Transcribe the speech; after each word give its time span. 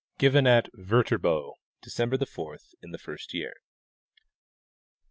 Given 0.17 0.47
at 0.47 0.67
Viterbo 0.73 1.53
December 1.83 2.17
4th, 2.17 2.73
in 2.81 2.89
the 2.89 2.97
first 2.97 3.29
3^ear. 3.31 3.51